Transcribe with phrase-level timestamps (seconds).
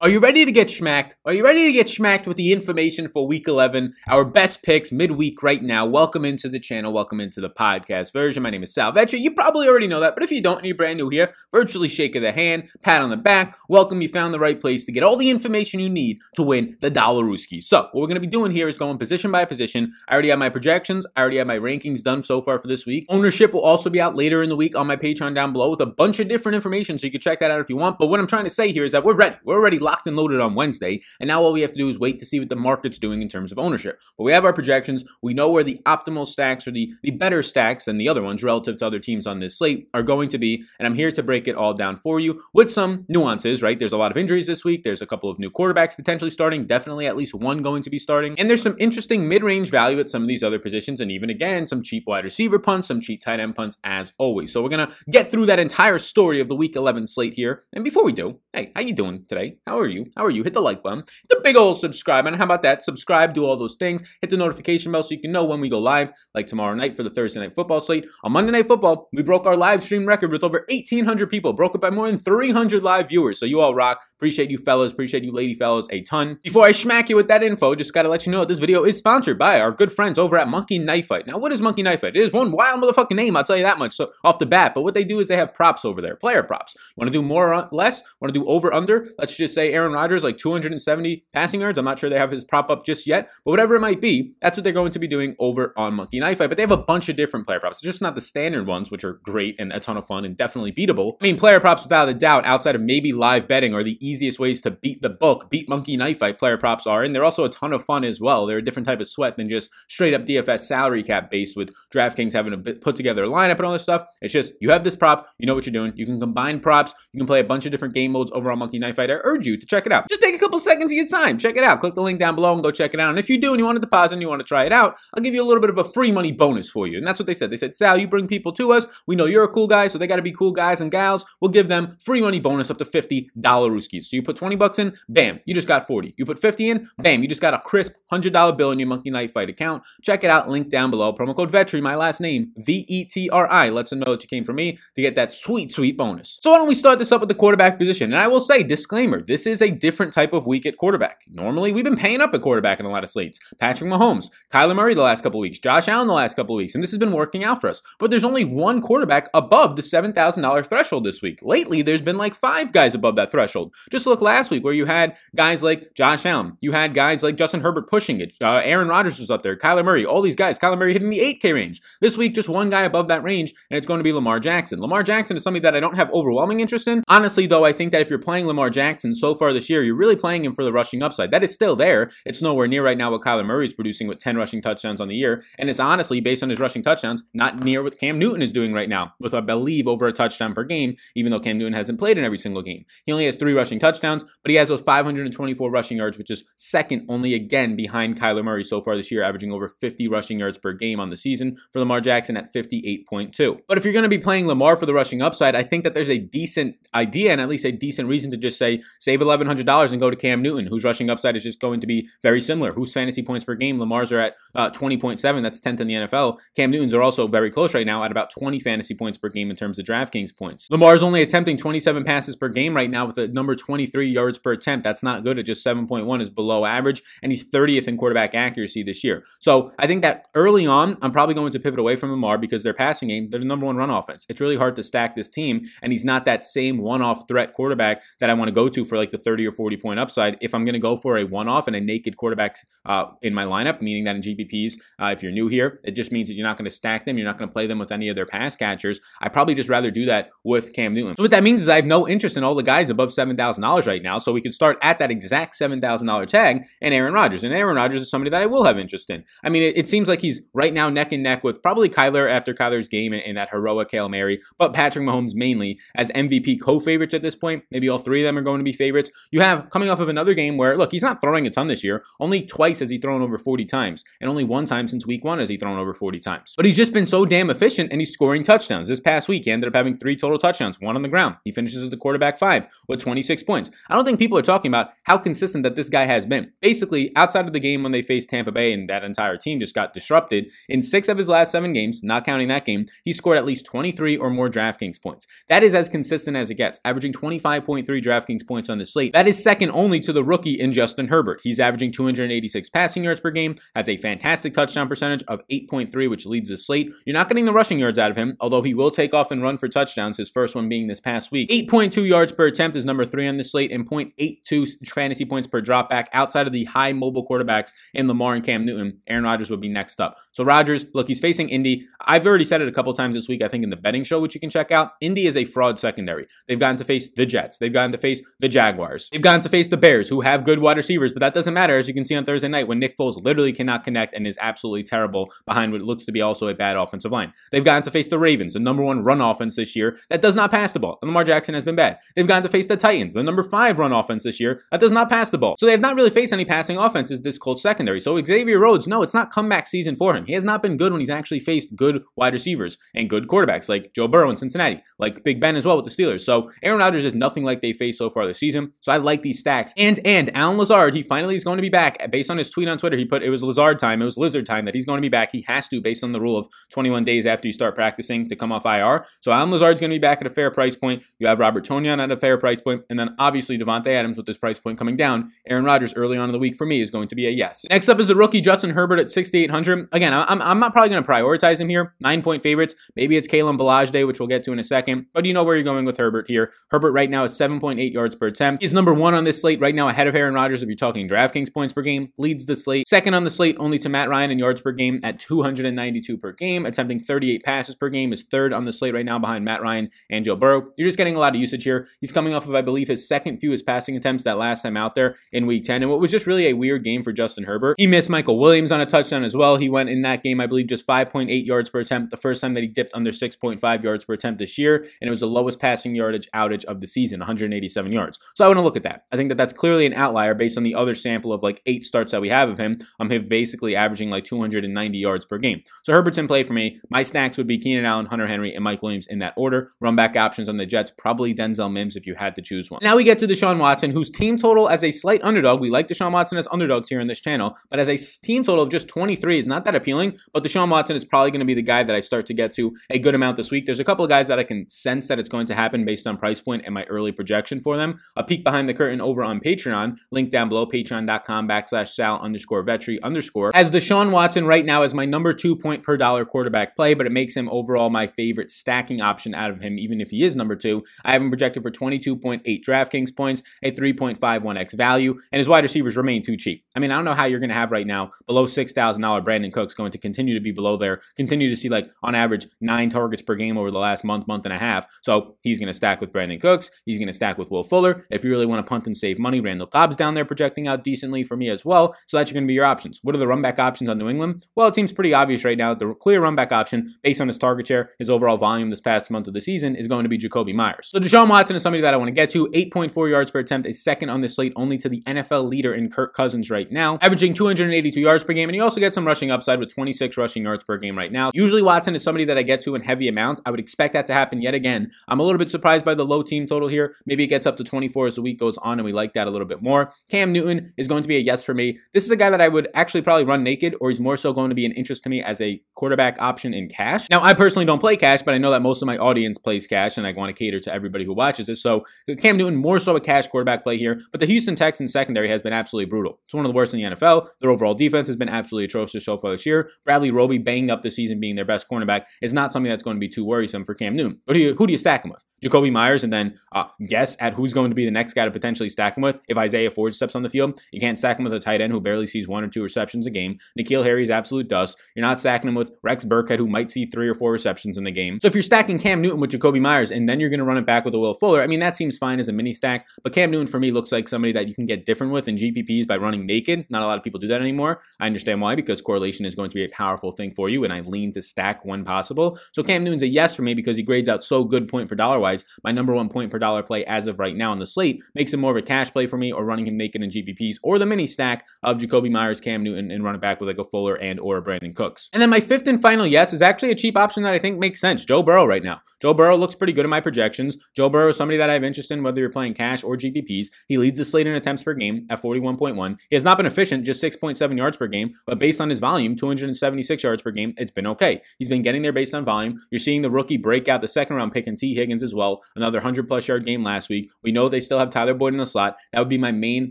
[0.00, 1.14] Are you ready to get schmacked?
[1.24, 3.94] Are you ready to get schmacked with the information for week 11?
[4.06, 5.86] Our best picks midweek right now.
[5.86, 6.92] Welcome into the channel.
[6.92, 8.44] Welcome into the podcast version.
[8.44, 9.18] My name is Sal Vetri.
[9.18, 11.88] You probably already know that, but if you don't and you're brand new here, virtually
[11.88, 13.58] shake of the hand, pat on the back.
[13.68, 14.00] Welcome.
[14.00, 16.92] You found the right place to get all the information you need to win the
[16.92, 17.60] Dollaruski.
[17.60, 19.90] So, what we're going to be doing here is going position by position.
[20.06, 21.08] I already have my projections.
[21.16, 23.04] I already have my rankings done so far for this week.
[23.08, 25.80] Ownership will also be out later in the week on my Patreon down below with
[25.80, 27.98] a bunch of different information, so you can check that out if you want.
[27.98, 29.34] But what I'm trying to say here is that we're ready.
[29.42, 31.98] We're already locked and loaded on Wednesday, and now all we have to do is
[31.98, 33.98] wait to see what the market's doing in terms of ownership.
[34.18, 35.02] But we have our projections.
[35.22, 38.42] We know where the optimal stacks or the, the better stacks than the other ones
[38.42, 41.22] relative to other teams on this slate are going to be, and I'm here to
[41.22, 43.78] break it all down for you with some nuances, right?
[43.78, 44.84] There's a lot of injuries this week.
[44.84, 47.98] There's a couple of new quarterbacks potentially starting, definitely at least one going to be
[47.98, 48.38] starting.
[48.38, 51.66] And there's some interesting mid-range value at some of these other positions, and even again,
[51.66, 54.52] some cheap wide receiver punts, some cheap tight end punts as always.
[54.52, 57.64] So we're gonna get through that entire story of the week 11 slate here.
[57.72, 59.58] And before we do, hey, how you doing today?
[59.66, 60.06] How are you?
[60.16, 60.42] How are you?
[60.42, 62.38] Hit the like button, the big old subscribe button.
[62.38, 62.82] How about that?
[62.82, 64.02] Subscribe, do all those things.
[64.20, 66.96] Hit the notification bell so you can know when we go live, like tomorrow night
[66.96, 68.06] for the Thursday night football slate.
[68.24, 71.74] On Monday night football, we broke our live stream record with over 1,800 people, broke
[71.74, 73.38] it by more than 300 live viewers.
[73.38, 74.02] So you all rock.
[74.16, 76.38] Appreciate you fellas, appreciate you lady fellas a ton.
[76.42, 78.98] Before I smack you with that info, just gotta let you know this video is
[78.98, 81.26] sponsored by our good friends over at Monkey Knife Fight.
[81.26, 82.16] Now, what is Monkey Knife Fight?
[82.16, 83.94] It is one wild motherfucking name, I'll tell you that much.
[83.94, 86.42] So off the bat, but what they do is they have props over there, player
[86.42, 86.74] props.
[86.96, 88.02] Want to do more or less?
[88.20, 89.08] Want to do over under?
[89.18, 91.78] Let's just say Aaron Rodgers like 270 passing yards.
[91.78, 94.34] I'm not sure they have his prop up just yet, but whatever it might be,
[94.40, 96.48] that's what they're going to be doing over on Monkey Knife Fight.
[96.48, 97.78] But they have a bunch of different player props.
[97.78, 100.36] It's just not the standard ones, which are great and a ton of fun and
[100.36, 101.16] definitely beatable.
[101.20, 104.38] I mean, player props without a doubt, outside of maybe live betting, are the easiest
[104.38, 106.38] ways to beat the book, beat Monkey Knife Fight.
[106.38, 108.46] Player props are, and they're also a ton of fun as well.
[108.46, 111.70] They're a different type of sweat than just straight up DFS salary cap based with
[111.92, 114.04] DraftKings having to put together a lineup and all this stuff.
[114.20, 115.92] It's just you have this prop, you know what you're doing.
[115.96, 116.94] You can combine props.
[117.12, 119.10] You can play a bunch of different game modes over on Monkey Knife Fight.
[119.10, 120.08] I urge you to check it out.
[120.08, 121.38] Just take a couple seconds of your time.
[121.38, 121.80] Check it out.
[121.80, 123.10] Click the link down below and go check it out.
[123.10, 124.72] And if you do and you want to deposit and you want to try it
[124.72, 126.98] out, I'll give you a little bit of a free money bonus for you.
[126.98, 127.50] And that's what they said.
[127.50, 128.86] They said, Sal, you bring people to us.
[129.06, 131.24] We know you're a cool guy, so they got to be cool guys and gals.
[131.40, 134.04] We'll give them free money bonus up to $50 Rooskies.
[134.04, 136.14] So you put 20 bucks in, bam, you just got 40.
[136.16, 139.10] You put 50 in, bam, you just got a crisp $100 bill in your Monkey
[139.10, 139.82] Knife Fight account.
[140.02, 140.48] Check it out.
[140.48, 141.12] Link down below.
[141.12, 143.68] Promo code VETRI, my last name, V E T R I.
[143.68, 146.38] Lets them know that you came from me to get that sweet, sweet bonus.
[146.42, 148.12] So why don't we start this up with the quarterback position?
[148.12, 151.22] And I will say, disclaimer, this is a different type of week at quarterback.
[151.28, 153.40] Normally, we've been paying up at quarterback in a lot of slates.
[153.58, 156.84] Patrick Mahomes, Kyler Murray the last couple weeks, Josh Allen the last couple weeks, and
[156.84, 157.82] this has been working out for us.
[157.98, 161.40] But there's only one quarterback above the $7,000 threshold this week.
[161.42, 163.74] Lately, there's been like five guys above that threshold.
[163.90, 167.36] Just look last week where you had guys like Josh Allen, you had guys like
[167.36, 170.58] Justin Herbert pushing it, uh, Aaron Rodgers was up there, Kyler Murray, all these guys.
[170.58, 171.80] Kyler Murray hitting the 8K range.
[172.00, 174.80] This week, just one guy above that range, and it's going to be Lamar Jackson.
[174.80, 177.02] Lamar Jackson is something that I don't have overwhelming interest in.
[177.08, 179.96] Honestly, though, I think that if you're playing Lamar Jackson so far this year, you're
[179.96, 181.30] really playing him for the rushing upside.
[181.30, 182.10] That is still there.
[182.26, 185.08] It's nowhere near right now what Kyler Murray is producing with 10 rushing touchdowns on
[185.08, 185.42] the year.
[185.58, 188.74] And it's honestly, based on his rushing touchdowns, not near what Cam Newton is doing
[188.74, 191.98] right now, with I believe over a touchdown per game, even though Cam Newton hasn't
[191.98, 192.84] played in every single game.
[193.04, 196.44] He only has three rushing touchdowns, but he has those 524 rushing yards, which is
[196.56, 200.58] second only again behind Kyler Murray so far this year, averaging over 50 rushing yards
[200.58, 203.60] per game on the season for Lamar Jackson at 58.2.
[203.68, 205.94] But if you're going to be playing Lamar for the rushing upside, I think that
[205.94, 209.90] there's a decent idea and at least a decent reason to just say save $1,100
[209.90, 212.72] and go to Cam Newton, whose rushing upside is just going to be very similar.
[212.72, 213.78] Whose fantasy points per game?
[213.78, 215.42] Lamar's are at uh, 20.7.
[215.42, 216.38] That's 10th in the NFL.
[216.56, 219.50] Cam Newton's are also very close right now at about 20 fantasy points per game
[219.50, 220.68] in terms of DraftKings points.
[220.70, 224.52] Lamar's only attempting 27 passes per game right now with a number 23 yards per
[224.52, 224.84] attempt.
[224.84, 225.38] That's not good.
[225.38, 229.24] At just 7.1 is below average, and he's 30th in quarterback accuracy this year.
[229.38, 232.62] So I think that early on, I'm probably going to pivot away from Lamar because
[232.62, 234.26] their passing game, they're the number one run offense.
[234.28, 238.02] It's really hard to stack this team, and he's not that same one-off threat quarterback
[238.20, 240.38] that I want to go to for like the 30 or 40 point upside.
[240.40, 242.56] If I'm going to go for a one-off and a naked quarterback
[242.86, 246.12] uh, in my lineup, meaning that in GPPs, uh, if you're new here, it just
[246.12, 247.18] means that you're not going to stack them.
[247.18, 249.00] You're not going to play them with any of their pass catchers.
[249.20, 251.16] I probably just rather do that with Cam Newton.
[251.16, 253.86] So what that means is I have no interest in all the guys above $7,000
[253.86, 254.18] right now.
[254.18, 257.44] So we can start at that exact $7,000 tag and Aaron Rodgers.
[257.44, 259.24] And Aaron Rodgers is somebody that I will have interest in.
[259.44, 262.28] I mean, it, it seems like he's right now neck and neck with probably Kyler
[262.30, 266.60] after Kyler's game in, in that heroic Hail Mary, but Patrick Mahomes mainly as MVP
[266.60, 267.64] co-favorites at this point.
[267.70, 268.97] Maybe all three of them are going to be favorites.
[269.30, 271.84] You have coming off of another game where, look, he's not throwing a ton this
[271.84, 272.04] year.
[272.18, 275.38] Only twice has he thrown over 40 times, and only one time since week one
[275.38, 276.54] has he thrown over 40 times.
[276.56, 278.88] But he's just been so damn efficient and he's scoring touchdowns.
[278.88, 281.36] This past week, he ended up having three total touchdowns, one on the ground.
[281.44, 283.70] He finishes as the quarterback five with 26 points.
[283.88, 286.52] I don't think people are talking about how consistent that this guy has been.
[286.60, 289.74] Basically, outside of the game when they faced Tampa Bay and that entire team just
[289.74, 293.38] got disrupted, in six of his last seven games, not counting that game, he scored
[293.38, 295.26] at least 23 or more DraftKings points.
[295.48, 299.12] That is as consistent as it gets, averaging 25.3 DraftKings points on the slate.
[299.12, 301.40] That is second only to the rookie in Justin Herbert.
[301.42, 306.26] He's averaging 286 passing yards per game, has a fantastic touchdown percentage of 8.3, which
[306.26, 306.90] leads the slate.
[307.04, 309.42] You're not getting the rushing yards out of him, although he will take off and
[309.42, 311.50] run for touchdowns, his first one being this past week.
[311.50, 315.60] 8.2 yards per attempt is number three on the slate, and 0.82 fantasy points per
[315.60, 319.00] dropback outside of the high mobile quarterbacks in Lamar and Cam Newton.
[319.06, 320.16] Aaron Rodgers would be next up.
[320.32, 321.84] So Rodgers, look, he's facing Indy.
[322.00, 324.20] I've already said it a couple times this week, I think in the betting show,
[324.20, 324.92] which you can check out.
[325.00, 326.26] Indy is a fraud secondary.
[326.46, 327.58] They've gotten to face the Jets.
[327.58, 328.77] They've gotten to face the Jaguars.
[329.10, 331.76] They've gotten to face the Bears, who have good wide receivers, but that doesn't matter,
[331.76, 334.38] as you can see on Thursday night when Nick Foles literally cannot connect and is
[334.40, 337.32] absolutely terrible behind what looks to be also a bad offensive line.
[337.50, 340.36] They've gotten to face the Ravens, the number one run offense this year that does
[340.36, 340.98] not pass the ball.
[341.02, 341.98] Lamar Jackson has been bad.
[342.14, 344.92] They've gotten to face the Titans, the number five run offense this year that does
[344.92, 345.56] not pass the ball.
[345.58, 348.00] So they have not really faced any passing offenses this Colts secondary.
[348.00, 350.26] So Xavier Rhodes, no, it's not comeback season for him.
[350.26, 353.68] He has not been good when he's actually faced good wide receivers and good quarterbacks
[353.68, 356.20] like Joe Burrow in Cincinnati, like Big Ben as well with the Steelers.
[356.20, 358.67] So Aaron Rodgers is nothing like they faced so far this season.
[358.80, 359.72] So I like these stacks.
[359.76, 362.10] And and Allen Lazard, he finally is going to be back.
[362.10, 364.46] Based on his tweet on Twitter, he put it was Lazard time, it was Lizard
[364.46, 365.32] time that he's going to be back.
[365.32, 368.36] He has to, based on the rule of 21 days after you start practicing to
[368.36, 369.04] come off IR.
[369.20, 371.04] So Allen Lazard's going to be back at a fair price point.
[371.18, 374.26] You have Robert Tonyan at a fair price point, and then obviously Davante Adams with
[374.26, 375.30] this price point coming down.
[375.46, 377.66] Aaron Rodgers early on in the week for me is going to be a yes.
[377.70, 379.88] Next up is the rookie Justin Herbert at 6,800.
[379.92, 381.94] Again, I'm, I'm not probably going to prioritize him here.
[382.00, 382.74] Nine point favorites.
[382.96, 385.06] Maybe it's Kalen Ballage Day, which we'll get to in a second.
[385.12, 386.52] But you know where you're going with Herbert here.
[386.70, 388.57] Herbert right now is 7.8 yards per attempt.
[388.60, 391.08] He's number one on this slate right now, ahead of Aaron Rodgers if you're talking
[391.08, 392.12] DraftKings points per game.
[392.18, 392.88] Leads the slate.
[392.88, 396.32] Second on the slate, only to Matt Ryan in yards per game at 292 per
[396.32, 398.12] game, attempting 38 passes per game.
[398.12, 400.72] Is third on the slate right now behind Matt Ryan and Joe Burrow.
[400.76, 401.88] You're just getting a lot of usage here.
[402.00, 404.94] He's coming off of, I believe, his second fewest passing attempts that last time out
[404.94, 405.82] there in week 10.
[405.82, 407.76] And what was just really a weird game for Justin Herbert.
[407.78, 409.56] He missed Michael Williams on a touchdown as well.
[409.56, 412.54] He went in that game, I believe, just 5.8 yards per attempt, the first time
[412.54, 414.76] that he dipped under 6.5 yards per attempt this year.
[415.00, 418.18] And it was the lowest passing yardage outage of the season, 187 yards.
[418.34, 419.04] So I want to look at that.
[419.12, 421.84] I think that that's clearly an outlier based on the other sample of like eight
[421.84, 422.78] starts that we have of him.
[422.98, 425.62] I'm him basically averaging like 290 yards per game.
[425.82, 426.80] So Herbert's in play for me.
[426.88, 429.72] My snacks would be Keenan Allen, Hunter Henry, and Mike Williams in that order.
[429.80, 432.80] Run back options on the Jets, probably Denzel Mims if you had to choose one.
[432.82, 435.60] Now we get to Deshaun Watson, whose team total as a slight underdog.
[435.60, 438.64] We like Deshaun Watson as underdogs here on this channel, but as a team total
[438.64, 440.16] of just 23 is not that appealing.
[440.32, 442.54] But Deshaun Watson is probably going to be the guy that I start to get
[442.54, 443.66] to a good amount this week.
[443.66, 446.06] There's a couple of guys that I can sense that it's going to happen based
[446.06, 448.00] on price point and my early projection for them.
[448.16, 452.98] A behind the curtain over on Patreon, link down below, patreon.com backslash sal underscore vetri
[453.02, 453.52] underscore.
[453.54, 457.06] As Deshaun Watson right now is my number two point per dollar quarterback play, but
[457.06, 460.36] it makes him overall my favorite stacking option out of him, even if he is
[460.36, 460.84] number two.
[461.04, 465.96] I have him projected for 22.8 DraftKings points, a 3.51x value, and his wide receivers
[465.96, 466.64] remain too cheap.
[466.74, 469.52] I mean, I don't know how you're going to have right now below $6,000 Brandin
[469.52, 472.90] Cooks going to continue to be below there, continue to see like on average nine
[472.90, 474.86] targets per game over the last month, month and a half.
[475.02, 476.70] So he's going to stack with Brandin Cooks.
[476.84, 478.04] He's going to stack with Will Fuller.
[478.10, 480.84] If you really want to punt and save money, Randall Cobb's down there projecting out
[480.84, 481.96] decently for me as well.
[482.06, 483.00] So that's going to be your options.
[483.02, 484.46] What are the run back options on New England?
[484.54, 485.74] Well, it seems pretty obvious right now.
[485.74, 488.80] that The clear run back option based on his target share, his overall volume this
[488.80, 490.88] past month of the season is going to be Jakobi Meyers.
[490.90, 492.48] So Deshaun Watson is somebody that I want to get to.
[492.48, 495.90] 8.4 yards per attempt is second on the slate only to the NFL leader in
[495.90, 498.48] Kirk Cousins right now, averaging 282 yards per game.
[498.48, 501.30] And he also gets some rushing upside with 26 rushing yards per game right now.
[501.34, 503.40] Usually Watson is somebody that I get to in heavy amounts.
[503.46, 504.90] I would expect that to happen yet again.
[505.06, 506.94] I'm a little bit surprised by the low team total here.
[507.06, 509.28] Maybe it gets up to 24 as the week goes on, and we like that
[509.28, 509.92] a little bit more.
[510.10, 511.78] Cam Newton is going to be a yes for me.
[511.94, 514.32] This is a guy that I would actually probably run naked, or he's more so
[514.32, 517.08] going to be an interest to me as a quarterback option in cash.
[517.10, 519.66] Now, I personally don't play cash, but I know that most of my audience plays
[519.66, 521.62] cash, and I want to cater to everybody who watches this.
[521.62, 521.84] So
[522.20, 525.42] Cam Newton, more so a cash quarterback play here, but the Houston Texans secondary has
[525.42, 526.18] been absolutely brutal.
[526.24, 527.28] It's one of the worst in the NFL.
[527.40, 529.70] Their overall defense has been absolutely atrocious so far this year.
[529.84, 532.96] Bradley Roby banged up the season being their best cornerback is not something that's going
[532.96, 534.20] to be too worrisome for Cam Newton.
[534.26, 535.24] Who do you, who do you stack him with?
[535.42, 538.30] Jakobi Meyers, and then uh, guess at who's going to be the next guy to
[538.30, 539.18] potentially stack him with.
[539.28, 541.72] If Isaiah Ford steps on the field, you can't stack him with a tight end
[541.72, 543.36] who barely sees one or two receptions a game.
[543.58, 544.76] N'Keal Harry is absolute dust.
[544.94, 547.84] You're not stacking him with Rex Burkhead, who might see three or four receptions in
[547.84, 548.18] the game.
[548.20, 550.56] So if you're stacking Cam Newton with Jakobi Meyers, and then you're going to run
[550.56, 552.88] it back with a Will Fuller, I mean, that seems fine as a mini stack,
[553.02, 555.36] but Cam Newton for me looks like somebody that you can get different with in
[555.36, 556.66] GPPs by running naked.
[556.70, 557.80] Not a lot of people do that anymore.
[558.00, 560.72] I understand why, because correlation is going to be a powerful thing for you, and
[560.72, 562.38] I lean to stack when possible.
[562.52, 564.94] So Cam Newton's a yes for me because he grades out so good point per
[564.94, 565.44] dollar wise.
[565.62, 568.32] My number one point per dollar play as of right now on the slate makes
[568.32, 570.78] him more of a cash play for me, or running him naked in GPPs, or
[570.78, 573.68] the mini stack of Jakobi Meyers, Cam Newton, and run it back with like a
[573.68, 575.08] Fuller and or a Brandin Cooks.
[575.12, 577.58] And then my fifth and final yes is actually a cheap option that I think
[577.58, 578.04] makes sense.
[578.04, 578.80] Joe Burrow right now.
[579.00, 580.56] Joe Burrow looks pretty good in my projections.
[580.74, 583.48] Joe Burrow is somebody that I have interest in, whether you're playing cash or GPPs.
[583.66, 585.98] He leads the slate in attempts per game at 41.1.
[586.08, 589.16] He has not been efficient, just 6.7 yards per game, but based on his volume,
[589.16, 591.22] 276 yards per game, it's been okay.
[591.38, 592.58] He's been getting there based on volume.
[592.70, 595.17] You're seeing the rookie break out the second round pick in Tee Higgins as well.
[595.18, 595.42] Well.
[595.54, 597.10] Another 100 plus yard game last week.
[597.22, 598.78] We know they still have Tyler Boyd in the slot.
[598.92, 599.70] That would be my main